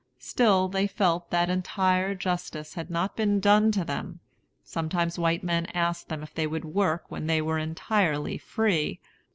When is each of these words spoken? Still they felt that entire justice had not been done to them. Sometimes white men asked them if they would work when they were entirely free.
Still 0.17 0.67
they 0.67 0.87
felt 0.87 1.29
that 1.29 1.47
entire 1.51 2.15
justice 2.15 2.73
had 2.73 2.89
not 2.89 3.15
been 3.15 3.39
done 3.39 3.71
to 3.73 3.85
them. 3.85 4.19
Sometimes 4.63 5.19
white 5.19 5.43
men 5.43 5.67
asked 5.75 6.09
them 6.09 6.23
if 6.23 6.33
they 6.33 6.47
would 6.47 6.65
work 6.65 7.03
when 7.09 7.27
they 7.27 7.39
were 7.39 7.59
entirely 7.59 8.39
free. 8.39 8.99